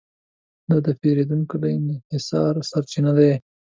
دا 0.69 0.77
د 0.85 0.87
پېریدونکو 1.01 1.53
له 1.61 1.67
انحصار 1.77 2.53
سرچپه 2.69 3.11
دی. 3.17 3.33